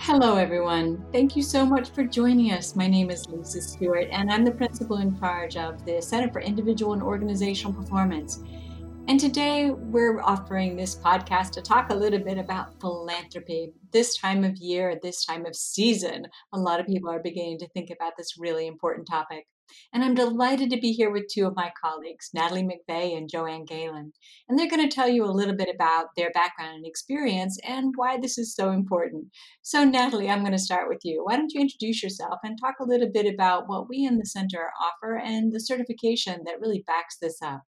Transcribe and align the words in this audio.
Hello, 0.00 0.36
everyone. 0.36 1.04
Thank 1.12 1.34
you 1.34 1.42
so 1.42 1.66
much 1.66 1.90
for 1.90 2.04
joining 2.04 2.52
us. 2.52 2.76
My 2.76 2.86
name 2.86 3.10
is 3.10 3.28
Lisa 3.28 3.60
Stewart, 3.60 4.06
and 4.12 4.30
I'm 4.30 4.44
the 4.44 4.52
principal 4.52 4.98
in 4.98 5.18
charge 5.18 5.56
of 5.56 5.84
the 5.84 6.00
Center 6.00 6.32
for 6.32 6.40
Individual 6.40 6.92
and 6.92 7.02
Organizational 7.02 7.74
Performance. 7.74 8.40
And 9.08 9.18
today 9.18 9.70
we're 9.70 10.20
offering 10.20 10.76
this 10.76 10.94
podcast 10.94 11.50
to 11.52 11.62
talk 11.62 11.90
a 11.90 11.94
little 11.94 12.20
bit 12.20 12.38
about 12.38 12.80
philanthropy. 12.80 13.72
This 13.92 14.16
time 14.16 14.44
of 14.44 14.56
year, 14.58 14.98
this 15.02 15.24
time 15.24 15.44
of 15.44 15.56
season, 15.56 16.26
a 16.52 16.58
lot 16.58 16.78
of 16.78 16.86
people 16.86 17.10
are 17.10 17.20
beginning 17.20 17.58
to 17.58 17.68
think 17.70 17.90
about 17.90 18.12
this 18.16 18.38
really 18.38 18.68
important 18.68 19.06
topic. 19.06 19.46
And 19.92 20.04
I'm 20.04 20.14
delighted 20.14 20.70
to 20.70 20.80
be 20.80 20.92
here 20.92 21.10
with 21.10 21.28
two 21.28 21.46
of 21.46 21.56
my 21.56 21.72
colleagues, 21.82 22.30
Natalie 22.34 22.62
McVeigh 22.62 23.16
and 23.16 23.28
Joanne 23.28 23.64
Galen. 23.64 24.12
And 24.48 24.58
they're 24.58 24.68
going 24.68 24.86
to 24.86 24.94
tell 24.94 25.08
you 25.08 25.24
a 25.24 25.26
little 25.26 25.56
bit 25.56 25.68
about 25.72 26.08
their 26.16 26.30
background 26.30 26.76
and 26.76 26.86
experience 26.86 27.58
and 27.66 27.92
why 27.96 28.18
this 28.18 28.38
is 28.38 28.54
so 28.54 28.70
important. 28.70 29.26
So, 29.62 29.84
Natalie, 29.84 30.30
I'm 30.30 30.40
going 30.40 30.52
to 30.52 30.58
start 30.58 30.88
with 30.88 31.00
you. 31.04 31.24
Why 31.24 31.36
don't 31.36 31.52
you 31.52 31.60
introduce 31.60 32.02
yourself 32.02 32.38
and 32.42 32.58
talk 32.60 32.76
a 32.80 32.84
little 32.84 33.10
bit 33.12 33.32
about 33.32 33.68
what 33.68 33.88
we 33.88 34.04
in 34.04 34.18
the 34.18 34.26
center 34.26 34.70
offer 34.80 35.16
and 35.16 35.52
the 35.52 35.60
certification 35.60 36.42
that 36.46 36.60
really 36.60 36.84
backs 36.86 37.16
this 37.20 37.40
up? 37.42 37.62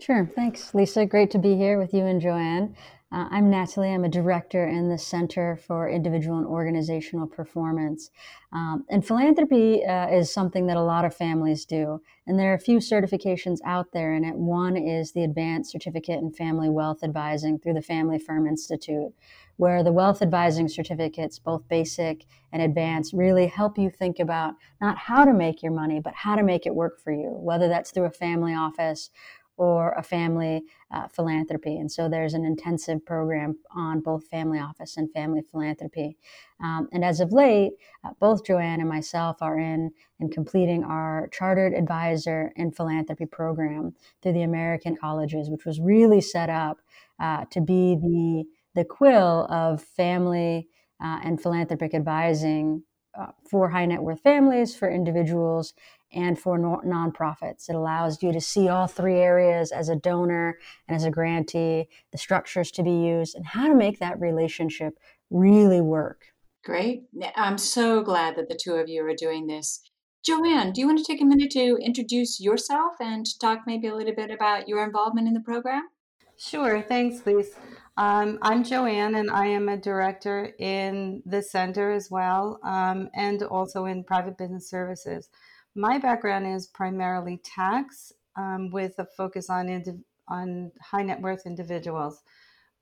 Sure. 0.00 0.26
Thanks, 0.26 0.74
Lisa. 0.74 1.06
Great 1.06 1.30
to 1.30 1.38
be 1.38 1.56
here 1.56 1.78
with 1.78 1.94
you 1.94 2.04
and 2.04 2.20
Joanne. 2.20 2.74
Uh, 3.12 3.28
I'm 3.30 3.50
Natalie. 3.50 3.92
I'm 3.92 4.04
a 4.04 4.08
director 4.08 4.66
in 4.66 4.88
the 4.88 4.96
Center 4.96 5.58
for 5.66 5.86
Individual 5.86 6.38
and 6.38 6.46
Organizational 6.46 7.26
Performance. 7.26 8.10
Um, 8.54 8.86
and 8.88 9.06
philanthropy 9.06 9.84
uh, 9.84 10.08
is 10.08 10.32
something 10.32 10.66
that 10.68 10.78
a 10.78 10.82
lot 10.82 11.04
of 11.04 11.14
families 11.14 11.66
do. 11.66 12.00
And 12.26 12.38
there 12.38 12.52
are 12.52 12.54
a 12.54 12.58
few 12.58 12.78
certifications 12.78 13.58
out 13.66 13.92
there 13.92 14.14
in 14.14 14.24
it. 14.24 14.36
One 14.36 14.78
is 14.78 15.12
the 15.12 15.24
Advanced 15.24 15.72
Certificate 15.72 16.20
in 16.20 16.32
Family 16.32 16.70
Wealth 16.70 17.04
Advising 17.04 17.58
through 17.58 17.74
the 17.74 17.82
Family 17.82 18.18
Firm 18.18 18.46
Institute, 18.46 19.12
where 19.58 19.82
the 19.82 19.92
wealth 19.92 20.22
advising 20.22 20.68
certificates, 20.68 21.38
both 21.38 21.68
basic 21.68 22.24
and 22.50 22.62
advanced, 22.62 23.12
really 23.12 23.46
help 23.46 23.76
you 23.76 23.90
think 23.90 24.20
about 24.20 24.54
not 24.80 24.96
how 24.96 25.26
to 25.26 25.34
make 25.34 25.62
your 25.62 25.72
money, 25.72 26.00
but 26.00 26.14
how 26.14 26.34
to 26.34 26.42
make 26.42 26.64
it 26.64 26.74
work 26.74 26.98
for 26.98 27.12
you, 27.12 27.28
whether 27.28 27.68
that's 27.68 27.90
through 27.90 28.06
a 28.06 28.10
family 28.10 28.54
office 28.54 29.10
or 29.56 29.92
a 29.92 30.02
family 30.02 30.62
uh, 30.90 31.08
philanthropy. 31.08 31.76
And 31.76 31.90
so 31.90 32.08
there's 32.08 32.34
an 32.34 32.44
intensive 32.44 33.04
program 33.04 33.58
on 33.74 34.00
both 34.00 34.26
family 34.28 34.58
office 34.58 34.96
and 34.96 35.12
family 35.12 35.42
philanthropy. 35.42 36.16
Um, 36.60 36.88
and 36.92 37.04
as 37.04 37.20
of 37.20 37.32
late, 37.32 37.72
uh, 38.04 38.10
both 38.18 38.44
Joanne 38.44 38.80
and 38.80 38.88
myself 38.88 39.36
are 39.40 39.58
in 39.58 39.90
and 40.20 40.32
completing 40.32 40.84
our 40.84 41.28
chartered 41.32 41.74
advisor 41.74 42.52
in 42.56 42.72
philanthropy 42.72 43.26
program 43.26 43.94
through 44.22 44.32
the 44.32 44.42
American 44.42 44.96
colleges, 44.96 45.50
which 45.50 45.64
was 45.64 45.80
really 45.80 46.20
set 46.20 46.48
up 46.48 46.78
uh, 47.20 47.44
to 47.50 47.60
be 47.60 47.96
the 47.96 48.44
the 48.74 48.84
quill 48.86 49.46
of 49.50 49.82
family 49.82 50.66
uh, 51.02 51.20
and 51.22 51.42
philanthropic 51.42 51.92
advising 51.92 52.82
uh, 53.18 53.26
for 53.48 53.68
high 53.68 53.84
net 53.84 54.02
worth 54.02 54.20
families, 54.20 54.74
for 54.74 54.90
individuals, 54.90 55.74
and 56.12 56.38
for 56.38 56.58
no- 56.58 56.82
nonprofits. 56.84 57.68
It 57.68 57.74
allows 57.74 58.22
you 58.22 58.32
to 58.32 58.40
see 58.40 58.68
all 58.68 58.86
three 58.86 59.18
areas 59.18 59.72
as 59.72 59.88
a 59.88 59.96
donor 59.96 60.58
and 60.88 60.96
as 60.96 61.04
a 61.04 61.10
grantee, 61.10 61.88
the 62.10 62.18
structures 62.18 62.70
to 62.72 62.82
be 62.82 62.90
used, 62.90 63.34
and 63.34 63.46
how 63.46 63.68
to 63.68 63.74
make 63.74 63.98
that 63.98 64.20
relationship 64.20 64.98
really 65.30 65.80
work. 65.80 66.26
Great. 66.64 67.04
I'm 67.34 67.58
so 67.58 68.02
glad 68.02 68.36
that 68.36 68.48
the 68.48 68.58
two 68.60 68.74
of 68.74 68.88
you 68.88 69.04
are 69.04 69.14
doing 69.14 69.46
this. 69.46 69.80
Joanne, 70.24 70.72
do 70.72 70.80
you 70.80 70.86
want 70.86 70.98
to 70.98 71.04
take 71.04 71.20
a 71.20 71.24
minute 71.24 71.50
to 71.52 71.76
introduce 71.82 72.40
yourself 72.40 72.92
and 73.00 73.26
talk 73.40 73.62
maybe 73.66 73.88
a 73.88 73.94
little 73.96 74.14
bit 74.14 74.30
about 74.30 74.68
your 74.68 74.84
involvement 74.84 75.26
in 75.26 75.34
the 75.34 75.40
program? 75.40 75.88
Sure. 76.36 76.82
Thanks, 76.82 77.26
Lisa. 77.26 77.58
Um, 77.96 78.38
I'm 78.40 78.64
Joanne, 78.64 79.16
and 79.16 79.30
I 79.30 79.46
am 79.46 79.68
a 79.68 79.76
director 79.76 80.54
in 80.58 81.22
the 81.26 81.42
center 81.42 81.90
as 81.90 82.10
well, 82.10 82.58
um, 82.62 83.10
and 83.14 83.42
also 83.42 83.84
in 83.84 84.02
private 84.02 84.38
business 84.38 84.70
services. 84.70 85.28
My 85.74 85.98
background 85.98 86.46
is 86.46 86.66
primarily 86.66 87.40
tax 87.44 88.12
um, 88.36 88.70
with 88.70 88.94
a 88.98 89.06
focus 89.16 89.48
on, 89.50 89.66
indiv- 89.66 90.04
on 90.28 90.72
high 90.80 91.02
net 91.02 91.20
worth 91.20 91.46
individuals. 91.46 92.22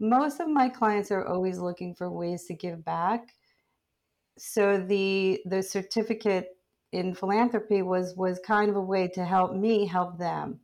Most 0.01 0.41
of 0.41 0.49
my 0.49 0.69
clients 0.69 1.11
are 1.11 1.27
always 1.27 1.59
looking 1.59 1.95
for 1.95 2.11
ways 2.11 2.47
to 2.47 2.55
give 2.55 2.85
back. 2.85 3.35
So 4.39 4.79
the 4.79 5.41
the 5.45 5.63
certificate 5.63 6.57
in 6.93 7.15
philanthropy 7.15 7.83
was 7.83 8.15
was 8.17 8.41
kind 8.45 8.71
of 8.71 8.77
a 8.77 8.81
way 8.81 9.09
to 9.09 9.25
help 9.25 9.53
me 9.55 9.87
help 9.87 10.19
them. 10.19 10.61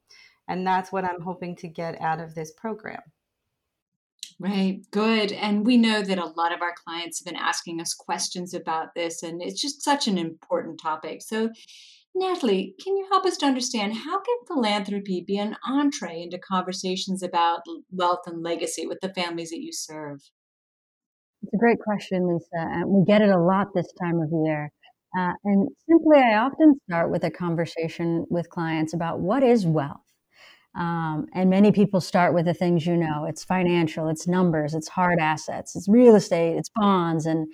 And 0.48 0.66
that's 0.66 0.92
what 0.92 1.04
I'm 1.04 1.20
hoping 1.20 1.56
to 1.56 1.68
get 1.68 2.00
out 2.00 2.20
of 2.20 2.34
this 2.34 2.52
program. 2.52 3.02
Right, 4.38 4.82
good. 4.90 5.32
And 5.32 5.64
we 5.64 5.78
know 5.78 6.02
that 6.02 6.18
a 6.18 6.26
lot 6.26 6.52
of 6.52 6.60
our 6.60 6.74
clients 6.84 7.18
have 7.18 7.24
been 7.24 7.40
asking 7.40 7.80
us 7.80 7.94
questions 7.94 8.52
about 8.52 8.94
this, 8.94 9.22
and 9.22 9.40
it's 9.40 9.60
just 9.60 9.82
such 9.82 10.08
an 10.08 10.18
important 10.18 10.78
topic. 10.78 11.22
So, 11.22 11.50
Natalie, 12.18 12.74
can 12.82 12.96
you 12.96 13.06
help 13.10 13.26
us 13.26 13.36
to 13.38 13.46
understand 13.46 13.94
how 13.94 14.20
can 14.20 14.36
philanthropy 14.46 15.22
be 15.26 15.36
an 15.36 15.54
entree 15.68 16.22
into 16.22 16.38
conversations 16.38 17.22
about 17.22 17.60
wealth 17.90 18.26
and 18.26 18.42
legacy 18.42 18.86
with 18.86 18.98
the 19.02 19.12
families 19.12 19.50
that 19.50 19.60
you 19.60 19.70
serve? 19.72 20.20
It's 21.42 21.52
a 21.52 21.58
great 21.58 21.78
question, 21.78 22.26
Lisa. 22.26 22.46
And 22.54 22.88
we 22.88 23.04
get 23.04 23.20
it 23.20 23.28
a 23.28 23.38
lot 23.38 23.68
this 23.74 23.92
time 24.00 24.20
of 24.20 24.30
year. 24.46 24.72
Uh, 25.16 25.32
and 25.44 25.68
simply, 25.88 26.18
I 26.18 26.38
often 26.38 26.74
start 26.88 27.10
with 27.10 27.22
a 27.22 27.30
conversation 27.30 28.24
with 28.30 28.48
clients 28.48 28.94
about 28.94 29.20
what 29.20 29.42
is 29.42 29.66
wealth. 29.66 30.00
Um, 30.74 31.26
and 31.34 31.50
many 31.50 31.70
people 31.70 32.00
start 32.00 32.34
with 32.34 32.46
the 32.46 32.54
things 32.54 32.86
you 32.86 32.96
know 32.96 33.24
it's 33.24 33.44
financial, 33.44 34.08
it's 34.08 34.26
numbers, 34.26 34.74
it's 34.74 34.88
hard 34.88 35.18
assets, 35.18 35.74
it's 35.74 35.88
real 35.88 36.14
estate, 36.16 36.56
it's 36.56 36.70
bonds. 36.74 37.26
And, 37.26 37.48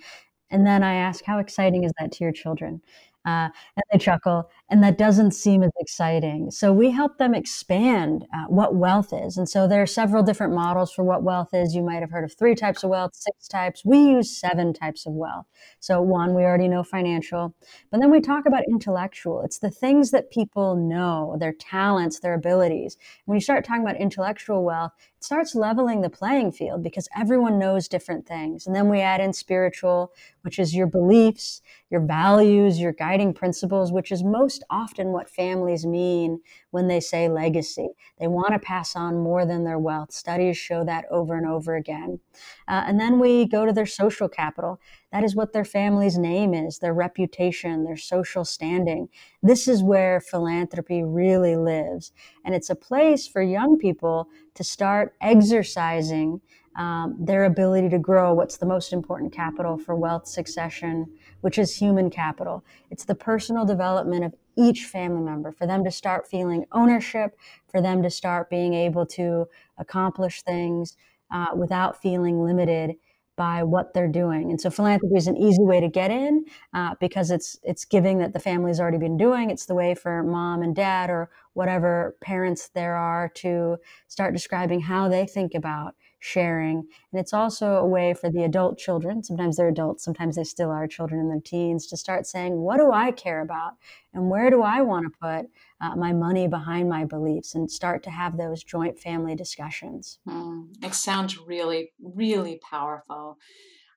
and 0.49 0.65
then 0.65 0.83
I 0.83 0.95
ask, 0.95 1.23
how 1.23 1.39
exciting 1.39 1.83
is 1.83 1.91
that 1.99 2.11
to 2.13 2.23
your 2.23 2.33
children? 2.33 2.81
Uh, 3.25 3.49
and 3.75 3.83
they 3.91 3.97
chuckle, 3.99 4.49
and 4.73 4.83
that 4.83 4.97
doesn't 4.97 5.33
seem 5.33 5.61
as 5.61 5.69
exciting. 5.79 6.49
So 6.49 6.73
we 6.73 6.89
help 6.89 7.19
them 7.19 7.35
expand 7.35 8.25
uh, 8.33 8.45
what 8.47 8.73
wealth 8.73 9.13
is. 9.13 9.37
And 9.37 9.47
so 9.47 9.67
there 9.67 9.83
are 9.83 9.85
several 9.85 10.23
different 10.23 10.55
models 10.55 10.91
for 10.91 11.03
what 11.03 11.21
wealth 11.21 11.49
is. 11.53 11.75
You 11.75 11.83
might 11.83 11.99
have 12.01 12.09
heard 12.09 12.23
of 12.23 12.33
three 12.33 12.55
types 12.55 12.83
of 12.83 12.89
wealth, 12.89 13.11
six 13.13 13.47
types. 13.47 13.85
We 13.85 13.99
use 13.99 14.35
seven 14.35 14.73
types 14.73 15.05
of 15.05 15.13
wealth. 15.13 15.45
So 15.79 16.01
one, 16.01 16.33
we 16.33 16.41
already 16.41 16.67
know 16.67 16.81
financial, 16.81 17.53
but 17.91 18.01
then 18.01 18.09
we 18.09 18.19
talk 18.19 18.47
about 18.47 18.63
intellectual. 18.67 19.43
It's 19.43 19.59
the 19.59 19.69
things 19.69 20.09
that 20.09 20.31
people 20.31 20.75
know, 20.75 21.37
their 21.39 21.53
talents, 21.53 22.19
their 22.19 22.33
abilities. 22.33 22.97
When 23.25 23.35
you 23.35 23.41
start 23.41 23.63
talking 23.63 23.83
about 23.83 24.01
intellectual 24.01 24.63
wealth, 24.63 24.93
it 25.19 25.23
starts 25.23 25.53
leveling 25.53 26.01
the 26.01 26.09
playing 26.09 26.51
field 26.51 26.81
because 26.81 27.07
everyone 27.15 27.59
knows 27.59 27.87
different 27.87 28.25
things. 28.25 28.65
And 28.65 28.75
then 28.75 28.89
we 28.89 29.01
add 29.01 29.21
in 29.21 29.33
spiritual, 29.33 30.13
which 30.41 30.57
is 30.57 30.75
your 30.75 30.87
beliefs, 30.87 31.61
your 31.91 32.01
values, 32.01 32.79
your 32.79 32.91
guiding 32.91 33.35
principles, 33.35 33.91
which 33.91 34.11
is 34.11 34.23
most 34.23 34.62
often 34.69 35.11
what 35.11 35.29
families 35.29 35.85
mean 35.85 36.41
when 36.71 36.87
they 36.87 36.99
say 36.99 37.29
legacy. 37.29 37.89
They 38.19 38.27
want 38.27 38.53
to 38.53 38.59
pass 38.59 38.95
on 38.95 39.21
more 39.21 39.45
than 39.45 39.63
their 39.63 39.79
wealth. 39.79 40.11
Studies 40.11 40.57
show 40.57 40.83
that 40.85 41.05
over 41.11 41.35
and 41.35 41.47
over 41.47 41.75
again. 41.75 42.19
Uh, 42.67 42.83
and 42.87 42.99
then 42.99 43.19
we 43.19 43.45
go 43.45 43.65
to 43.65 43.73
their 43.73 43.85
social 43.85 44.27
capital. 44.27 44.79
That 45.11 45.23
is 45.23 45.35
what 45.35 45.53
their 45.53 45.65
family's 45.65 46.17
name 46.17 46.53
is, 46.53 46.79
their 46.79 46.93
reputation, 46.93 47.83
their 47.83 47.97
social 47.97 48.45
standing. 48.45 49.09
This 49.41 49.67
is 49.67 49.83
where 49.83 50.19
philanthropy 50.19 51.03
really 51.03 51.55
lives. 51.55 52.11
And 52.45 52.55
it's 52.55 52.69
a 52.69 52.75
place 52.75 53.27
for 53.27 53.41
young 53.41 53.77
people 53.77 54.27
to 54.55 54.63
start 54.63 55.15
exercising 55.21 56.41
um, 56.75 57.15
their 57.19 57.45
ability 57.45 57.89
to 57.89 57.99
grow 57.99 58.33
what's 58.33 58.57
the 58.57 58.65
most 58.65 58.93
important 58.93 59.31
capital 59.31 59.77
for 59.77 59.95
wealth 59.95 60.27
succession, 60.27 61.05
which 61.41 61.57
is 61.57 61.75
human 61.75 62.09
capital. 62.09 62.63
It's 62.89 63.05
the 63.05 63.15
personal 63.15 63.65
development 63.65 64.23
of 64.23 64.33
each 64.57 64.85
family 64.85 65.21
member, 65.21 65.51
for 65.51 65.67
them 65.67 65.83
to 65.83 65.91
start 65.91 66.27
feeling 66.27 66.65
ownership, 66.71 67.37
for 67.67 67.81
them 67.81 68.03
to 68.03 68.09
start 68.09 68.49
being 68.49 68.73
able 68.73 69.05
to 69.05 69.47
accomplish 69.77 70.41
things 70.41 70.95
uh, 71.31 71.47
without 71.55 72.01
feeling 72.01 72.43
limited 72.43 72.95
by 73.35 73.63
what 73.63 73.93
they're 73.93 74.07
doing. 74.07 74.51
And 74.51 74.61
so 74.61 74.69
philanthropy 74.69 75.15
is 75.15 75.27
an 75.27 75.37
easy 75.37 75.63
way 75.63 75.79
to 75.79 75.87
get 75.87 76.11
in 76.11 76.45
uh, 76.73 76.93
because 76.99 77.31
it's 77.31 77.57
it's 77.63 77.83
giving 77.83 78.19
that 78.19 78.33
the 78.33 78.39
family's 78.39 78.79
already 78.79 78.99
been 78.99 79.17
doing. 79.17 79.49
It's 79.49 79.65
the 79.65 79.73
way 79.73 79.95
for 79.95 80.21
mom 80.21 80.61
and 80.61 80.75
dad 80.75 81.09
or 81.09 81.31
whatever 81.53 82.15
parents 82.21 82.69
there 82.69 82.95
are 82.95 83.29
to 83.35 83.77
start 84.07 84.33
describing 84.33 84.81
how 84.81 85.09
they 85.09 85.25
think 85.25 85.55
about 85.55 85.95
sharing. 86.23 86.77
And 87.11 87.19
it's 87.19 87.33
also 87.33 87.75
a 87.75 87.85
way 87.85 88.13
for 88.13 88.29
the 88.29 88.45
adult 88.45 88.77
children, 88.77 89.23
sometimes 89.23 89.57
they're 89.57 89.67
adults, 89.67 90.05
sometimes 90.05 90.37
they 90.37 90.45
still 90.45 90.71
are 90.71 90.87
children 90.87 91.19
in 91.19 91.27
their 91.27 91.41
teens, 91.41 91.85
to 91.87 91.97
start 91.97 92.25
saying, 92.25 92.61
what 92.61 92.77
do 92.77 92.93
I 92.93 93.11
care 93.11 93.41
about? 93.41 93.73
And 94.13 94.29
where 94.29 94.49
do 94.49 94.61
I 94.61 94.81
want 94.83 95.05
to 95.05 95.19
put 95.19 95.51
uh, 95.81 95.97
my 95.97 96.13
money 96.13 96.47
behind 96.47 96.87
my 96.87 97.03
beliefs 97.03 97.55
and 97.55 97.69
start 97.69 98.03
to 98.03 98.09
have 98.09 98.37
those 98.37 98.63
joint 98.63 98.97
family 98.99 99.35
discussions? 99.35 100.19
Mm, 100.25 100.73
it 100.81 100.93
sounds 100.93 101.37
really, 101.37 101.91
really 102.01 102.57
powerful. 102.59 103.37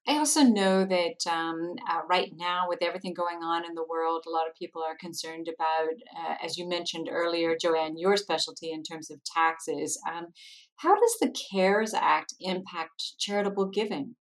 I 0.09 0.19
also 0.19 0.43
know 0.43 0.85
that 0.85 1.27
um, 1.29 1.75
uh, 1.91 2.03
right 2.09 2.31
now, 2.37 2.67
with 2.69 2.81
everything 2.81 3.13
going 3.13 3.43
on 3.43 3.65
in 3.65 3.75
the 3.75 3.85
world, 3.85 4.25
a 4.27 4.31
lot 4.31 4.47
of 4.47 4.55
people 4.55 4.81
are 4.81 4.97
concerned 4.97 5.49
about, 5.49 5.95
uh, 6.17 6.35
as 6.45 6.57
you 6.57 6.69
mentioned 6.69 7.09
earlier, 7.11 7.57
Joanne, 7.61 7.99
your 7.99 8.17
specialty 8.17 8.71
in 8.71 8.85
terms 8.85 9.11
of 9.11 9.19
taxes. 9.25 10.01
Um, 10.09 10.29
how 10.77 10.95
does 10.95 11.17
the 11.21 11.35
CARES 11.51 11.93
Act 11.93 12.35
impact 12.39 13.19
charitable 13.19 13.67
giving? 13.71 14.15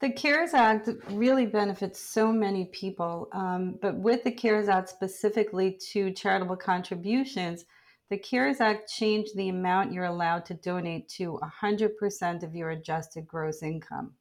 The 0.00 0.10
CARES 0.10 0.52
Act 0.52 0.88
really 1.10 1.46
benefits 1.46 2.00
so 2.00 2.32
many 2.32 2.64
people, 2.72 3.28
um, 3.32 3.78
but 3.80 3.96
with 3.96 4.24
the 4.24 4.32
CARES 4.32 4.68
Act 4.68 4.88
specifically 4.88 5.78
to 5.92 6.10
charitable 6.10 6.56
contributions, 6.56 7.64
the 8.10 8.18
CARES 8.18 8.60
Act 8.60 8.90
changed 8.90 9.36
the 9.36 9.48
amount 9.48 9.92
you're 9.92 10.04
allowed 10.06 10.44
to 10.46 10.54
donate 10.54 11.08
to 11.10 11.38
100% 11.62 12.42
of 12.42 12.54
your 12.56 12.70
adjusted 12.70 13.28
gross 13.28 13.62
income. 13.62 14.14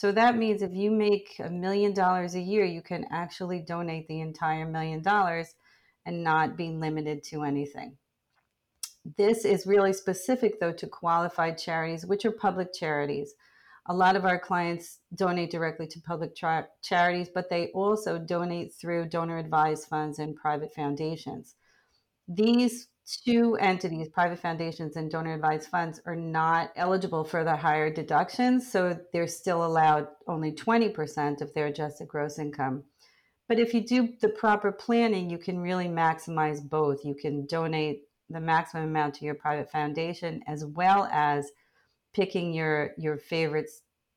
So 0.00 0.12
that 0.12 0.38
means 0.38 0.62
if 0.62 0.72
you 0.72 0.90
make 0.90 1.38
a 1.44 1.50
million 1.50 1.92
dollars 1.92 2.34
a 2.34 2.40
year, 2.40 2.64
you 2.64 2.80
can 2.80 3.04
actually 3.10 3.60
donate 3.60 4.08
the 4.08 4.22
entire 4.22 4.64
million 4.64 5.02
dollars 5.02 5.56
and 6.06 6.24
not 6.24 6.56
be 6.56 6.70
limited 6.70 7.22
to 7.24 7.42
anything. 7.42 7.98
This 9.18 9.44
is 9.44 9.66
really 9.66 9.92
specific, 9.92 10.58
though, 10.58 10.72
to 10.72 10.86
qualified 10.86 11.58
charities, 11.58 12.06
which 12.06 12.24
are 12.24 12.30
public 12.30 12.72
charities. 12.72 13.34
A 13.88 13.94
lot 13.94 14.16
of 14.16 14.24
our 14.24 14.38
clients 14.38 15.00
donate 15.16 15.50
directly 15.50 15.86
to 15.88 16.00
public 16.00 16.34
tra- 16.34 16.68
charities, 16.80 17.28
but 17.28 17.50
they 17.50 17.66
also 17.74 18.18
donate 18.18 18.72
through 18.72 19.10
donor 19.10 19.36
advised 19.36 19.86
funds 19.86 20.18
and 20.18 20.34
private 20.34 20.72
foundations. 20.72 21.56
These 22.26 22.88
two 23.18 23.56
entities, 23.56 24.08
private 24.08 24.38
foundations 24.38 24.96
and 24.96 25.10
donor 25.10 25.34
advised 25.34 25.68
funds, 25.68 26.00
are 26.06 26.16
not 26.16 26.72
eligible 26.76 27.24
for 27.24 27.44
the 27.44 27.56
higher 27.56 27.92
deductions. 27.92 28.70
So 28.70 28.98
they're 29.12 29.26
still 29.26 29.64
allowed 29.64 30.08
only 30.26 30.52
20% 30.52 31.40
of 31.40 31.52
their 31.54 31.66
adjusted 31.66 32.08
gross 32.08 32.38
income. 32.38 32.84
But 33.48 33.58
if 33.58 33.74
you 33.74 33.80
do 33.80 34.10
the 34.20 34.28
proper 34.28 34.70
planning, 34.70 35.28
you 35.28 35.38
can 35.38 35.58
really 35.58 35.88
maximize 35.88 36.62
both. 36.62 37.04
You 37.04 37.14
can 37.14 37.46
donate 37.46 38.02
the 38.28 38.40
maximum 38.40 38.84
amount 38.84 39.14
to 39.16 39.24
your 39.24 39.34
private 39.34 39.70
foundation 39.70 40.42
as 40.46 40.64
well 40.64 41.08
as 41.10 41.50
picking 42.14 42.54
your 42.54 42.92
your 42.96 43.18
favorite 43.18 43.68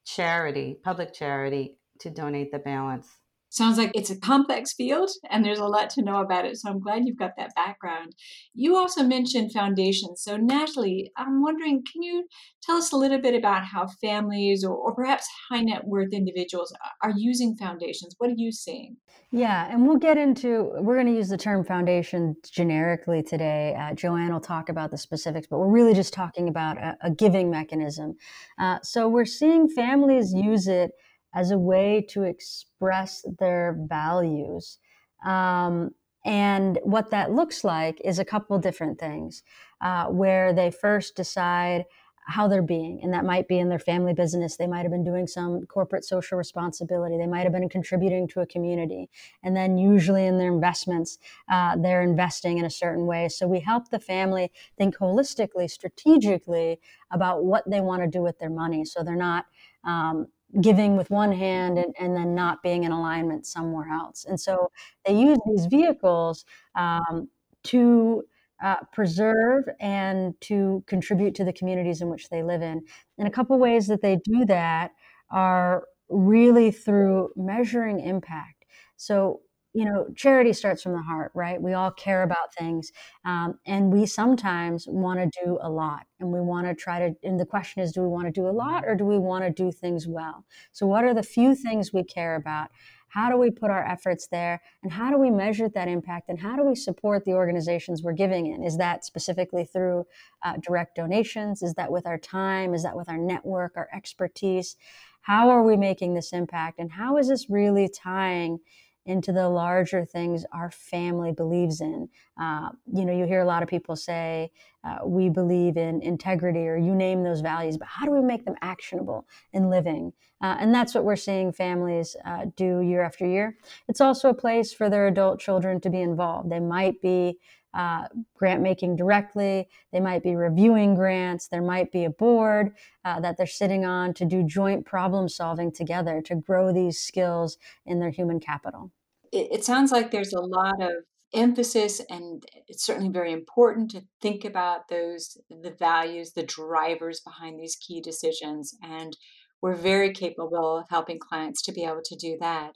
charity, 0.06 0.78
public 0.84 1.14
charity 1.14 1.78
to 2.00 2.10
donate 2.10 2.52
the 2.52 2.60
balance 2.60 3.08
sounds 3.54 3.78
like 3.78 3.92
it's 3.94 4.10
a 4.10 4.20
complex 4.20 4.74
field 4.74 5.12
and 5.30 5.46
there's 5.46 5.60
a 5.60 5.66
lot 5.66 5.90
to 5.92 6.02
know 6.02 6.18
about 6.18 6.46
it. 6.46 6.58
So 6.58 6.70
I'm 6.70 6.80
glad 6.80 7.06
you've 7.06 7.20
got 7.20 7.38
that 7.38 7.54
background. 7.56 8.16
You 8.56 8.76
also 8.76 9.04
mentioned 9.04 9.52
foundations. 9.52 10.24
So, 10.24 10.38
Natalie, 10.38 11.12
I'm 11.18 11.42
wondering 11.44 11.84
can 11.92 12.02
you 12.02 12.28
tell 12.64 12.78
us 12.78 12.92
a 12.92 12.98
little 12.98 13.22
bit 13.22 13.36
about 13.36 13.64
how 13.64 13.88
families 14.02 14.64
or, 14.64 14.76
or 14.76 14.96
perhaps 14.96 15.28
high 15.50 15.62
net 15.62 15.86
worth 15.86 16.14
individuals 16.14 16.74
are 17.04 17.14
using 17.16 17.56
foundations? 17.56 18.16
What 18.18 18.32
are 18.32 18.36
you 18.36 18.52
seeing? 18.52 18.98
Yeah, 19.32 19.68
and 19.72 19.88
we'll 19.88 19.98
get 19.98 20.18
into, 20.18 20.72
we're 20.80 20.96
going 20.96 21.08
to 21.08 21.14
use 21.14 21.30
the 21.30 21.38
term 21.38 21.64
foundation 21.64 22.36
generically 22.52 23.24
today. 23.24 23.76
Uh, 23.80 23.94
Joanne 23.94 24.32
will 24.32 24.40
talk 24.40 24.70
about 24.70 24.92
the 24.92 24.98
specifics, 24.98 25.48
but 25.48 25.58
we're 25.58 25.72
really 25.72 25.96
just 25.96 26.14
talking 26.14 26.50
about 26.50 26.78
a, 26.78 26.98
a 27.02 27.10
giving 27.12 27.50
mechanism. 27.50 28.16
Uh, 28.60 28.78
so, 28.84 29.08
we're 29.08 29.26
seeing 29.26 29.68
families 29.70 30.34
use 30.34 30.68
it 30.68 30.92
as 31.34 31.52
a 31.52 31.58
way 31.58 32.06
to 32.10 32.24
express 32.24 33.26
their 33.40 33.78
values. 33.88 34.78
Um, 35.26 35.92
and 36.26 36.80
what 36.84 37.12
that 37.12 37.32
looks 37.32 37.64
like 37.64 38.00
is 38.04 38.20
a 38.20 38.26
couple 38.26 38.58
different 38.60 39.00
things 39.00 39.44
uh, 39.82 40.06
where 40.06 40.54
they 40.54 40.72
first 40.72 41.16
decide 41.16 41.86
how 42.26 42.48
they're 42.48 42.62
being. 42.62 43.00
And 43.04 43.14
that 43.14 43.26
might 43.26 43.48
be 43.48 43.60
in 43.60 43.70
their 43.70 43.80
family 43.80 44.14
business. 44.14 44.56
They 44.56 44.68
might 44.68 44.84
have 44.84 44.92
been 44.92 45.04
doing 45.04 45.28
some 45.28 45.66
corporate 45.66 46.06
social 46.06 46.38
responsibility. 46.38 47.18
They 47.18 47.28
might 47.28 47.44
have 47.44 47.52
been 47.52 47.68
contributing 47.68 48.28
to 48.30 48.42
a 48.42 48.46
community. 48.46 49.10
And 49.44 49.56
then, 49.56 49.78
usually, 49.78 50.26
in 50.26 50.38
their 50.38 50.52
investments, 50.52 51.18
uh, 51.52 51.76
they're 51.78 52.02
investing 52.02 52.58
in 52.60 52.66
a 52.66 52.70
certain 52.70 53.06
way. 53.06 53.28
So, 53.30 53.48
we 53.48 53.60
help 53.60 53.90
the 53.90 54.00
family 54.00 54.52
think 54.78 54.98
holistically, 54.98 55.70
strategically 55.70 56.80
about 57.12 57.44
what 57.44 57.70
they 57.70 57.82
want 57.82 58.04
to 58.04 58.08
do 58.08 58.22
with 58.22 58.40
their 58.40 58.50
money. 58.50 58.86
So, 58.86 59.04
they're 59.04 59.16
not 59.16 59.46
um, 59.84 60.28
giving 60.62 60.96
with 60.96 61.10
one 61.10 61.32
hand 61.32 61.78
and, 61.78 61.94
and 62.00 62.16
then 62.16 62.36
not 62.36 62.62
being 62.62 62.84
in 62.84 62.92
alignment 62.92 63.46
somewhere 63.46 63.90
else. 63.90 64.26
And 64.26 64.40
so 64.40 64.72
they 65.06 65.14
use 65.14 65.40
these 65.46 65.66
vehicles 65.66 66.46
um, 66.76 67.30
to 67.64 68.24
uh, 68.64 68.78
preserve 68.92 69.66
and 69.80 70.40
to 70.42 70.84
contribute 70.88 71.36
to 71.36 71.44
the 71.44 71.54
communities 71.54 72.02
in 72.02 72.10
which 72.10 72.30
they 72.30 72.44
live 72.44 72.62
in. 72.62 72.82
And 73.18 73.28
a 73.28 73.32
couple 73.32 73.58
ways 73.60 73.88
that 73.88 74.02
they 74.02 74.18
do 74.24 74.46
that 74.46 74.92
are 75.30 75.86
really 76.10 76.72
through 76.72 77.32
measuring 77.36 78.00
impact. 78.00 78.66
So 78.96 79.42
you 79.74 79.86
know, 79.86 80.08
charity 80.16 80.54
starts 80.54 80.84
from 80.84 80.94
the 80.94 81.02
heart, 81.02 81.32
right? 81.34 81.62
We 81.62 81.74
all 81.74 81.92
care 81.92 82.24
about 82.24 82.54
things. 82.54 82.92
Um, 83.26 83.60
and 83.66 83.92
we 83.92 84.06
sometimes 84.06 84.88
want 84.88 85.20
to 85.20 85.44
do 85.44 85.58
a 85.62 85.70
lot. 85.70 86.06
And 86.20 86.32
we 86.32 86.42
want 86.42 86.68
to 86.68 86.76
try 86.76 87.00
to, 87.00 87.16
and 87.24 87.40
the 87.40 87.46
question 87.46 87.82
is, 87.82 87.92
do 87.92 88.02
we 88.02 88.08
want 88.08 88.26
to 88.28 88.32
do 88.32 88.48
a 88.48 88.52
lot 88.52 88.84
or 88.86 88.96
do 88.96 89.04
we 89.04 89.18
want 89.18 89.44
to 89.44 89.50
do 89.50 89.72
things 89.72 90.08
well? 90.08 90.46
So, 90.72 90.86
what 90.86 91.04
are 91.04 91.14
the 91.14 91.24
few 91.24 91.56
things 91.56 91.92
we 91.92 92.04
care 92.04 92.36
about? 92.36 92.70
How 93.14 93.30
do 93.30 93.38
we 93.38 93.52
put 93.52 93.70
our 93.70 93.86
efforts 93.86 94.28
there? 94.28 94.60
And 94.82 94.92
how 94.92 95.12
do 95.12 95.20
we 95.20 95.30
measure 95.30 95.70
that 95.70 95.88
impact? 95.88 96.30
And 96.30 96.40
how 96.40 96.56
do 96.56 96.64
we 96.64 96.74
support 96.74 97.26
the 97.26 97.34
organizations 97.34 98.02
we're 98.02 98.14
giving 98.14 98.48
in? 98.48 98.64
Is 98.64 98.78
that 98.78 99.06
specifically 99.06 99.66
through 99.66 100.06
uh, 100.44 100.58
direct 100.58 100.96
donations? 100.96 101.62
Is 101.62 101.76
that 101.76 101.92
with 101.92 102.08
our 102.08 102.18
time? 102.18 102.74
Is 102.74 102.82
that 102.82 102.96
with 102.96 103.10
our 103.10 103.18
network, 103.20 103.74
our 103.76 103.88
expertise? 103.94 104.78
How 105.22 105.50
are 105.52 105.62
we 105.62 105.78
making 105.78 106.16
this 106.16 106.34
impact? 106.34 106.80
And 106.80 106.92
how 106.92 107.18
is 107.18 107.28
this 107.28 107.52
really 107.52 107.88
tying? 107.88 108.60
Into 109.06 109.32
the 109.32 109.48
larger 109.50 110.06
things 110.06 110.46
our 110.54 110.72
family 110.72 111.32
believes 111.32 111.82
in. 111.82 112.08
Uh, 112.40 112.70
you 112.94 113.06
know, 113.06 113.14
you 113.14 113.26
hear 113.26 113.42
a 113.42 113.46
lot 113.46 113.62
of 113.62 113.70
people 113.70 113.96
say, 113.96 114.52
uh, 114.84 114.98
we 115.06 115.30
believe 115.30 115.78
in 115.78 116.02
integrity, 116.02 116.68
or 116.68 116.78
you 116.78 116.94
name 116.96 117.24
those 117.24 117.42
values, 117.42 117.78
but 117.78 117.88
how 117.88 118.06
do 118.06 118.12
we 118.12 118.22
make 118.22 118.46
them 118.46 118.56
actionable 118.62 119.28
in 119.54 119.70
living? 119.70 120.12
Uh, 120.42 120.58
and 120.60 120.74
that's 120.74 120.94
what 120.94 121.06
we're 121.06 121.16
seeing 121.16 121.52
families 121.52 122.16
uh, 122.26 122.46
do 122.56 122.82
year 122.82 123.02
after 123.02 123.26
year. 123.26 123.58
It's 123.88 124.02
also 124.02 124.30
a 124.30 124.34
place 124.34 124.74
for 124.74 124.90
their 124.90 125.08
adult 125.08 125.40
children 125.40 125.80
to 125.82 125.90
be 125.90 126.02
involved. 126.02 126.50
They 126.50 126.60
might 126.60 127.02
be 127.02 127.40
uh, 127.74 128.08
grant 128.36 128.62
making 128.62 128.96
directly. 128.96 129.68
They 129.92 130.00
might 130.00 130.24
be 130.24 130.36
reviewing 130.36 130.96
grants. 130.96 131.48
There 131.48 131.62
might 131.62 131.92
be 131.92 132.06
a 132.06 132.10
board 132.10 132.74
uh, 133.04 133.20
that 133.22 133.38
they're 133.38 133.48
sitting 133.48 133.86
on 133.86 134.14
to 134.16 134.26
do 134.26 134.44
joint 134.44 134.86
problem 134.86 135.28
solving 135.30 135.72
together 135.72 136.22
to 136.24 136.36
grow 136.36 136.72
these 136.72 137.00
skills 137.00 137.58
in 137.86 138.00
their 138.00 138.12
human 138.12 138.40
capital. 138.40 138.92
It, 139.32 139.50
it 139.52 139.66
sounds 139.66 139.92
like 139.92 140.12
there's 140.12 140.34
a 140.34 140.42
lot 140.42 140.82
of 140.82 140.92
emphasis 141.34 142.00
and 142.10 142.44
it's 142.68 142.86
certainly 142.86 143.10
very 143.10 143.32
important 143.32 143.90
to 143.92 144.04
think 144.22 144.46
about 144.46 144.88
those 144.88 145.38
the 145.50 145.72
values 145.72 146.34
the 146.34 146.44
drivers 146.44 147.20
behind 147.22 147.60
these 147.60 147.76
key 147.76 148.00
decisions 148.00 148.76
and 148.84 149.18
we're 149.62 149.74
very 149.74 150.12
capable 150.12 150.78
of 150.78 150.86
helping 150.90 151.18
clients 151.18 151.62
to 151.64 151.72
be 151.72 151.84
able 151.84 152.02
to 152.06 152.16
do 152.16 152.38
that 152.40 152.74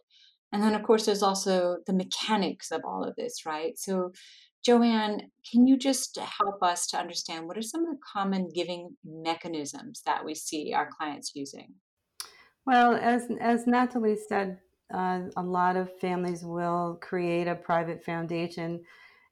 and 0.52 0.64
then 0.64 0.74
of 0.74 0.82
course 0.82 1.06
there's 1.06 1.22
also 1.22 1.78
the 1.86 1.94
mechanics 1.94 2.72
of 2.72 2.82
all 2.84 3.04
of 3.04 3.16
this 3.16 3.46
right 3.46 3.78
so 3.78 4.12
Joanne, 4.64 5.32
can 5.50 5.66
you 5.66 5.78
just 5.78 6.18
help 6.18 6.62
us 6.62 6.88
to 6.88 6.98
understand 6.98 7.48
what 7.48 7.58
are 7.58 7.62
some 7.62 7.86
of 7.86 7.92
the 7.92 8.00
common 8.14 8.50
giving 8.54 8.96
mechanisms 9.06 10.02
that 10.06 10.24
we 10.26 10.36
see 10.36 10.74
our 10.74 10.90
clients 10.98 11.32
using? 11.36 11.74
Well, 12.66 12.96
as 12.96 13.30
as 13.40 13.66
Natalie 13.66 14.18
said, 14.28 14.60
uh, 14.94 15.22
a 15.38 15.42
lot 15.42 15.78
of 15.78 15.98
families 16.00 16.44
will 16.44 17.00
create 17.02 17.48
a 17.48 17.56
private 17.56 18.04
foundation, 18.04 18.84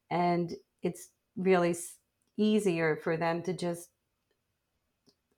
and 0.10 0.53
it's 0.84 1.10
really 1.36 1.75
easier 2.38 2.96
for 3.03 3.17
them 3.17 3.41
to 3.44 3.53
just 3.53 3.89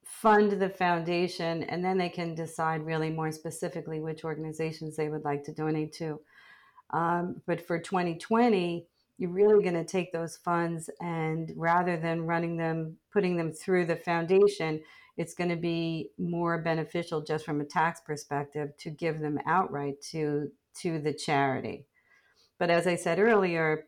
fund 0.04 0.52
the 0.54 0.70
foundation, 0.70 1.64
and 1.64 1.84
then 1.84 1.98
they 1.98 2.10
can 2.10 2.36
decide 2.36 2.86
really 2.86 3.10
more 3.10 3.32
specifically 3.32 4.00
which 4.00 4.24
organizations 4.24 4.96
they 4.96 5.10
would 5.10 5.24
like 5.24 5.44
to 5.44 5.54
donate 5.54 5.94
to. 5.94 6.20
Um, 6.92 7.42
but 7.46 7.66
for 7.66 7.80
2020 7.80 8.88
you're 9.18 9.32
really 9.32 9.64
going 9.64 9.76
to 9.76 9.84
take 9.84 10.12
those 10.12 10.38
funds 10.38 10.90
and 11.02 11.52
rather 11.56 11.98
than 11.98 12.28
running 12.28 12.58
them, 12.58 12.98
putting 13.12 13.36
them 13.36 13.52
through 13.52 13.86
the 13.86 13.96
foundation, 13.96 14.82
it's 15.18 15.34
going 15.34 15.50
to 15.50 15.56
be 15.56 16.12
more 16.20 16.62
beneficial 16.62 17.22
just 17.22 17.44
from 17.44 17.60
a 17.60 17.66
tax 17.66 18.00
perspective 18.00 18.70
to 18.78 18.90
give 18.92 19.20
them 19.20 19.40
outright 19.46 20.00
to 20.12 20.52
to 20.82 21.00
the 21.00 21.14
charity. 21.14 21.88
But 22.60 22.70
as 22.70 22.86
I 22.86 22.96
said 22.96 23.18
earlier, 23.18 23.86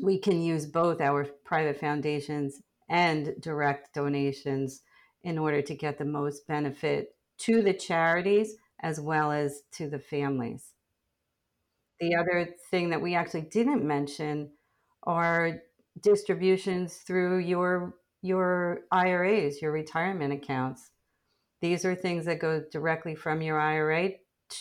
we 0.00 0.18
can 0.18 0.40
use 0.40 0.64
both 0.64 1.00
our 1.00 1.24
private 1.44 1.80
foundations 1.80 2.62
and 2.88 3.34
direct 3.40 3.94
donations 3.94 4.82
in 5.24 5.38
order 5.38 5.60
to 5.62 5.74
get 5.74 5.98
the 5.98 6.04
most 6.04 6.46
benefit 6.46 7.16
to 7.38 7.62
the 7.62 7.74
charities 7.74 8.54
as 8.80 9.00
well 9.00 9.32
as 9.32 9.62
to 9.72 9.88
the 9.88 9.98
families. 9.98 10.72
The 12.00 12.14
other 12.14 12.54
thing 12.70 12.90
that 12.90 13.02
we 13.02 13.14
actually 13.14 13.42
didn't 13.42 13.84
mention 13.84 14.50
are 15.02 15.60
distributions 16.02 16.96
through 16.98 17.38
your 17.38 17.94
your 18.22 18.80
IRAs, 18.90 19.62
your 19.62 19.72
retirement 19.72 20.32
accounts. 20.32 20.90
These 21.60 21.84
are 21.84 21.94
things 21.94 22.24
that 22.26 22.40
go 22.40 22.62
directly 22.70 23.14
from 23.14 23.42
your 23.42 23.60
IRA 23.60 24.10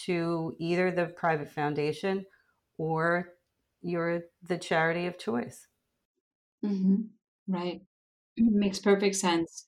to 0.06 0.56
either 0.60 0.91
the 0.91 1.06
private 1.06 1.50
foundation 1.50 2.25
or 2.77 3.29
your 3.82 4.22
the 4.44 4.58
charity 4.58 5.08
of 5.08 5.17
choice. 5.17 5.67
Mm-hmm. 6.63 7.03
Right, 7.48 7.82
makes 8.38 8.79
perfect 8.79 9.15
sense. 9.15 9.67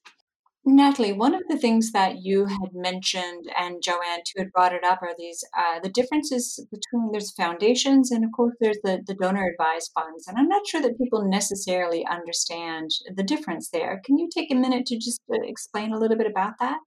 Natalie, 0.75 1.13
one 1.13 1.33
of 1.33 1.41
the 1.49 1.57
things 1.57 1.91
that 1.91 2.23
you 2.23 2.45
had 2.45 2.73
mentioned, 2.73 3.45
and 3.57 3.81
Joanne 3.81 4.21
too 4.25 4.39
had 4.39 4.51
brought 4.51 4.73
it 4.73 4.83
up, 4.83 5.01
are 5.01 5.15
these 5.17 5.43
uh, 5.57 5.79
the 5.79 5.89
differences 5.89 6.65
between 6.71 7.11
there's 7.11 7.31
foundations 7.31 8.11
and 8.11 8.23
of 8.23 8.31
course 8.35 8.55
there's 8.59 8.79
the, 8.83 9.01
the 9.05 9.15
donor 9.15 9.47
advised 9.47 9.91
funds. 9.93 10.27
And 10.27 10.37
I'm 10.37 10.47
not 10.47 10.67
sure 10.67 10.81
that 10.81 10.97
people 10.97 11.27
necessarily 11.27 12.05
understand 12.05 12.91
the 13.15 13.23
difference 13.23 13.69
there. 13.69 14.01
Can 14.05 14.17
you 14.17 14.29
take 14.33 14.51
a 14.51 14.55
minute 14.55 14.85
to 14.87 14.95
just 14.95 15.21
uh, 15.31 15.37
explain 15.43 15.93
a 15.93 15.99
little 15.99 16.17
bit 16.17 16.27
about 16.27 16.53
that? 16.59 16.79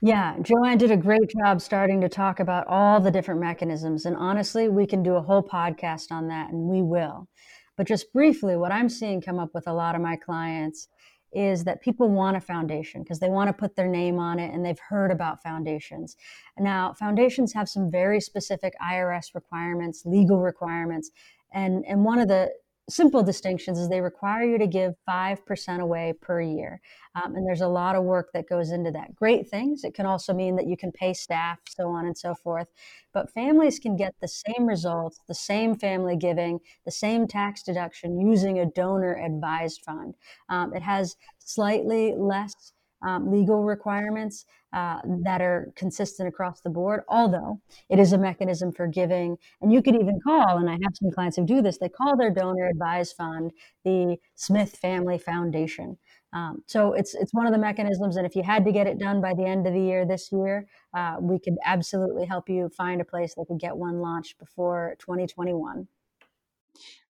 Yeah, 0.00 0.36
Joanne 0.42 0.78
did 0.78 0.90
a 0.90 0.96
great 0.96 1.30
job 1.42 1.60
starting 1.60 2.00
to 2.02 2.08
talk 2.08 2.40
about 2.40 2.66
all 2.66 3.00
the 3.00 3.10
different 3.10 3.40
mechanisms. 3.40 4.04
And 4.04 4.16
honestly, 4.16 4.68
we 4.68 4.86
can 4.86 5.02
do 5.02 5.14
a 5.14 5.22
whole 5.22 5.42
podcast 5.42 6.10
on 6.10 6.28
that, 6.28 6.50
and 6.50 6.68
we 6.68 6.82
will. 6.82 7.28
But 7.76 7.86
just 7.86 8.12
briefly, 8.12 8.56
what 8.56 8.72
I'm 8.72 8.88
seeing 8.88 9.20
come 9.20 9.38
up 9.38 9.50
with 9.54 9.66
a 9.66 9.72
lot 9.72 9.94
of 9.94 10.00
my 10.00 10.16
clients 10.16 10.88
is 11.32 11.64
that 11.64 11.82
people 11.82 12.08
want 12.08 12.36
a 12.36 12.40
foundation 12.40 13.02
because 13.02 13.20
they 13.20 13.28
want 13.28 13.48
to 13.48 13.52
put 13.52 13.76
their 13.76 13.88
name 13.88 14.18
on 14.18 14.38
it 14.38 14.54
and 14.54 14.64
they've 14.64 14.78
heard 14.78 15.10
about 15.10 15.42
foundations. 15.42 16.16
Now, 16.58 16.92
foundations 16.92 17.52
have 17.52 17.68
some 17.68 17.90
very 17.90 18.20
specific 18.20 18.74
IRS 18.82 19.34
requirements, 19.34 20.04
legal 20.04 20.40
requirements. 20.40 21.10
And, 21.52 21.84
and 21.86 22.04
one 22.04 22.18
of 22.18 22.28
the 22.28 22.50
simple 22.88 23.22
distinctions 23.22 23.78
is 23.78 23.88
they 23.88 24.00
require 24.00 24.44
you 24.44 24.58
to 24.58 24.66
give 24.66 24.94
5% 25.08 25.80
away 25.80 26.14
per 26.20 26.40
year. 26.40 26.80
Um, 27.14 27.34
and 27.34 27.46
there's 27.46 27.60
a 27.60 27.68
lot 27.68 27.96
of 27.96 28.04
work 28.04 28.30
that 28.32 28.48
goes 28.48 28.70
into 28.70 28.90
that. 28.92 29.14
Great 29.14 29.48
things. 29.48 29.82
It 29.82 29.94
can 29.94 30.06
also 30.06 30.32
mean 30.32 30.56
that 30.56 30.66
you 30.66 30.76
can 30.76 30.92
pay 30.92 31.12
staff, 31.12 31.58
so 31.68 31.88
on 31.88 32.06
and 32.06 32.16
so 32.16 32.34
forth. 32.34 32.68
But 33.12 33.32
families 33.32 33.78
can 33.78 33.96
get 33.96 34.14
the 34.20 34.28
same 34.28 34.66
results, 34.66 35.20
the 35.26 35.34
same 35.34 35.74
family 35.74 36.16
giving, 36.16 36.60
the 36.84 36.92
same 36.92 37.26
tax 37.26 37.62
deduction 37.62 38.20
using 38.20 38.58
a 38.58 38.66
donor 38.66 39.14
advised 39.14 39.82
fund. 39.84 40.14
Um, 40.48 40.74
it 40.74 40.82
has 40.82 41.16
slightly 41.38 42.14
less 42.16 42.72
um, 43.06 43.30
legal 43.30 43.64
requirements 43.64 44.44
uh, 44.76 45.00
that 45.06 45.40
are 45.40 45.72
consistent 45.74 46.28
across 46.28 46.60
the 46.60 46.68
board, 46.68 47.02
although 47.08 47.58
it 47.88 47.98
is 47.98 48.12
a 48.12 48.18
mechanism 48.18 48.70
for 48.70 48.86
giving. 48.86 49.38
And 49.62 49.72
you 49.72 49.80
could 49.80 49.94
even 49.94 50.20
call, 50.22 50.58
and 50.58 50.68
I 50.68 50.74
have 50.74 50.92
some 50.94 51.10
clients 51.10 51.38
who 51.38 51.46
do 51.46 51.62
this, 51.62 51.78
they 51.78 51.88
call 51.88 52.14
their 52.14 52.30
donor 52.30 52.68
advised 52.68 53.16
fund 53.16 53.52
the 53.84 54.18
Smith 54.34 54.76
Family 54.76 55.16
Foundation. 55.16 55.96
Um, 56.34 56.62
so 56.66 56.92
it's 56.92 57.14
it's 57.14 57.32
one 57.32 57.46
of 57.46 57.54
the 57.54 57.58
mechanisms, 57.58 58.16
and 58.16 58.26
if 58.26 58.36
you 58.36 58.42
had 58.42 58.66
to 58.66 58.72
get 58.72 58.86
it 58.86 58.98
done 58.98 59.22
by 59.22 59.32
the 59.32 59.46
end 59.46 59.66
of 59.66 59.72
the 59.72 59.80
year 59.80 60.04
this 60.04 60.30
year, 60.30 60.66
uh, 60.92 61.16
we 61.22 61.38
could 61.38 61.56
absolutely 61.64 62.26
help 62.26 62.50
you 62.50 62.68
find 62.76 63.00
a 63.00 63.04
place 63.04 63.34
that 63.36 63.46
could 63.46 63.58
get 63.58 63.74
one 63.74 64.00
launched 64.00 64.38
before 64.38 64.96
2021. 64.98 65.88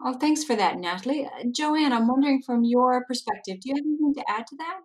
Oh, 0.01 0.15
thanks 0.15 0.43
for 0.43 0.57
that, 0.57 0.81
Natalie. 0.81 1.27
Uh, 1.27 1.45
Joanne, 1.53 1.93
I'm 1.93 2.09
wondering 2.09 2.43
from 2.43 2.65
your 2.65 3.05
perspective, 3.05 3.61
do 3.61 3.69
you 3.69 3.77
have 3.77 3.85
anything 3.85 4.15
to 4.15 4.25
add 4.29 4.49
to 4.49 4.57
that? 4.57 4.81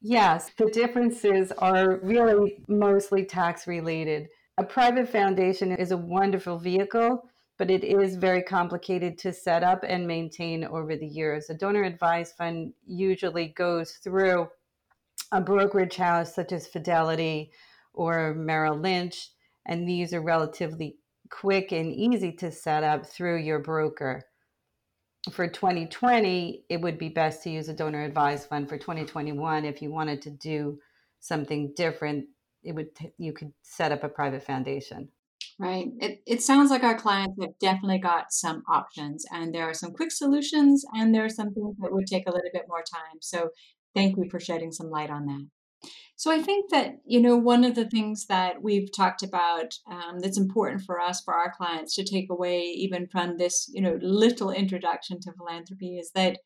Yes, 0.00 0.50
the 0.56 0.70
differences 0.70 1.50
are 1.58 1.98
really 2.02 2.62
mostly 2.68 3.24
tax 3.24 3.66
related. 3.66 4.28
A 4.56 4.62
private 4.62 5.08
foundation 5.08 5.72
is 5.72 5.90
a 5.90 5.96
wonderful 5.96 6.58
vehicle, 6.58 7.28
but 7.58 7.70
it 7.70 7.82
is 7.82 8.14
very 8.14 8.42
complicated 8.42 9.18
to 9.18 9.32
set 9.32 9.64
up 9.64 9.84
and 9.86 10.06
maintain 10.06 10.64
over 10.64 10.94
the 10.94 11.06
years. 11.06 11.50
A 11.50 11.54
donor 11.54 11.82
advised 11.82 12.36
fund 12.36 12.74
usually 12.86 13.48
goes 13.48 13.98
through 14.04 14.48
a 15.32 15.40
brokerage 15.40 15.96
house 15.96 16.32
such 16.32 16.52
as 16.52 16.68
Fidelity 16.68 17.50
or 17.92 18.34
Merrill 18.34 18.78
Lynch, 18.78 19.30
and 19.66 19.86
these 19.86 20.14
are 20.14 20.22
relatively 20.22 20.96
quick 21.28 21.72
and 21.72 21.92
easy 21.92 22.32
to 22.32 22.52
set 22.52 22.84
up 22.84 23.04
through 23.04 23.38
your 23.38 23.58
broker 23.58 24.27
for 25.32 25.48
2020, 25.48 26.64
it 26.68 26.80
would 26.80 26.98
be 26.98 27.08
best 27.08 27.42
to 27.42 27.50
use 27.50 27.68
a 27.68 27.74
donor 27.74 28.04
advised 28.04 28.48
fund. 28.48 28.68
For 28.68 28.78
2021, 28.78 29.64
if 29.64 29.82
you 29.82 29.90
wanted 29.90 30.22
to 30.22 30.30
do 30.30 30.78
something 31.20 31.72
different, 31.76 32.26
it 32.62 32.72
would 32.72 32.94
t- 32.94 33.12
you 33.18 33.32
could 33.32 33.52
set 33.62 33.92
up 33.92 34.04
a 34.04 34.08
private 34.08 34.42
foundation. 34.42 35.08
Right. 35.58 35.88
It, 35.98 36.22
it 36.26 36.42
sounds 36.42 36.70
like 36.70 36.84
our 36.84 36.96
clients 36.96 37.36
have 37.40 37.58
definitely 37.58 37.98
got 37.98 38.32
some 38.32 38.62
options, 38.68 39.24
and 39.32 39.52
there 39.52 39.68
are 39.68 39.74
some 39.74 39.92
quick 39.92 40.12
solutions, 40.12 40.84
and 40.92 41.12
there 41.12 41.24
are 41.24 41.28
some 41.30 41.52
things 41.52 41.76
that 41.80 41.92
would 41.92 42.06
take 42.06 42.28
a 42.28 42.32
little 42.32 42.50
bit 42.52 42.66
more 42.68 42.82
time. 42.82 43.18
So, 43.20 43.50
thank 43.94 44.16
you 44.16 44.28
for 44.30 44.38
shedding 44.38 44.70
some 44.70 44.88
light 44.88 45.10
on 45.10 45.26
that. 45.26 45.48
So 46.16 46.32
I 46.32 46.42
think 46.42 46.70
that, 46.70 46.96
you 47.04 47.20
know, 47.20 47.36
one 47.36 47.64
of 47.64 47.76
the 47.76 47.88
things 47.88 48.26
that 48.26 48.60
we've 48.60 48.90
talked 48.94 49.22
about 49.22 49.74
um, 49.90 50.18
that's 50.18 50.38
important 50.38 50.82
for 50.82 51.00
us, 51.00 51.20
for 51.20 51.32
our 51.32 51.52
clients 51.56 51.94
to 51.94 52.04
take 52.04 52.28
away 52.28 52.62
even 52.62 53.06
from 53.06 53.36
this, 53.36 53.70
you 53.72 53.80
know, 53.80 53.98
little 54.02 54.50
introduction 54.50 55.20
to 55.20 55.32
philanthropy 55.32 55.96
is 55.96 56.10
that 56.16 56.38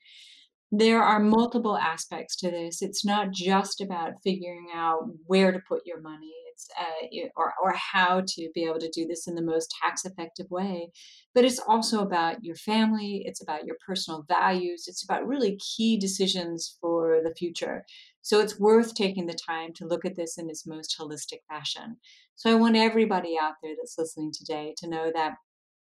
there 0.70 1.02
are 1.02 1.20
multiple 1.20 1.76
aspects 1.76 2.36
to 2.36 2.50
this. 2.50 2.82
It's 2.82 3.04
not 3.04 3.30
just 3.30 3.80
about 3.80 4.22
figuring 4.22 4.68
out 4.74 5.08
where 5.26 5.52
to 5.52 5.60
put 5.66 5.82
your 5.86 6.00
money 6.00 6.32
it's 6.52 6.68
uh, 6.78 7.28
or, 7.36 7.52
or 7.62 7.74
how 7.74 8.22
to 8.26 8.50
be 8.54 8.64
able 8.64 8.78
to 8.78 8.90
do 8.90 9.06
this 9.06 9.26
in 9.26 9.34
the 9.34 9.42
most 9.42 9.74
tax 9.82 10.04
effective 10.04 10.50
way, 10.50 10.90
but 11.34 11.44
it's 11.44 11.58
also 11.58 12.00
about 12.00 12.44
your 12.44 12.56
family, 12.56 13.22
it's 13.24 13.42
about 13.42 13.64
your 13.64 13.76
personal 13.86 14.24
values, 14.28 14.84
it's 14.86 15.04
about 15.04 15.26
really 15.26 15.58
key 15.58 15.98
decisions 15.98 16.76
for 16.80 17.20
the 17.24 17.34
future. 17.34 17.84
So 18.22 18.40
it's 18.40 18.58
worth 18.58 18.94
taking 18.94 19.26
the 19.26 19.34
time 19.34 19.72
to 19.74 19.86
look 19.86 20.04
at 20.04 20.16
this 20.16 20.38
in 20.38 20.48
its 20.48 20.66
most 20.66 20.96
holistic 20.98 21.40
fashion. 21.48 21.96
So 22.36 22.50
I 22.50 22.54
want 22.54 22.76
everybody 22.76 23.36
out 23.40 23.54
there 23.62 23.74
that's 23.76 23.98
listening 23.98 24.32
today 24.32 24.74
to 24.78 24.88
know 24.88 25.10
that 25.14 25.34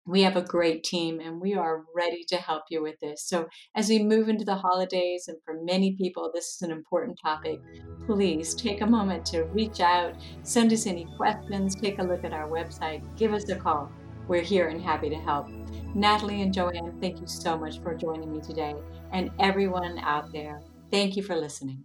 we 0.07 0.23
have 0.23 0.37
a 0.37 0.43
great 0.43 0.83
team 0.83 1.21
and 1.21 1.41
we 1.41 1.55
are 1.55 1.85
ready 1.95 2.25
to 2.29 2.37
help 2.37 2.65
you 2.71 2.83
with 2.83 2.99
this. 3.01 3.25
So, 3.25 3.47
as 3.77 3.89
we 3.89 4.03
move 4.03 4.29
into 4.29 4.45
the 4.45 4.57
holidays, 4.57 5.29
and 5.29 5.39
for 5.45 5.63
many 5.63 5.95
people, 5.97 6.31
this 6.35 6.57
is 6.57 6.63
an 6.63 6.73
important 6.73 7.19
topic, 7.23 7.61
please 8.07 8.55
take 8.55 8.81
a 8.81 8.87
moment 8.87 9.25
to 9.27 9.45
reach 9.45 9.81
out, 9.81 10.17
send 10.43 10.73
us 10.73 10.87
any 10.87 11.07
questions, 11.17 11.77
take 11.77 12.01
a 12.01 12.03
look 12.03 12.25
at 12.25 12.33
our 12.33 12.49
website, 12.49 13.05
give 13.17 13.33
us 13.33 13.49
a 13.49 13.57
call. 13.57 13.91
We're 14.27 14.43
here 14.43 14.69
and 14.69 14.81
happy 14.81 15.09
to 15.11 15.17
help. 15.17 15.49
Natalie 15.95 16.43
and 16.43 16.53
Joanne, 16.53 16.99
thank 17.01 17.21
you 17.21 17.27
so 17.27 17.57
much 17.57 17.81
for 17.81 17.95
joining 17.95 18.33
me 18.33 18.41
today. 18.41 18.75
And 19.13 19.31
everyone 19.39 19.99
out 19.99 20.33
there, 20.33 20.61
thank 20.91 21.17
you 21.17 21.23
for 21.23 21.37
listening. 21.37 21.85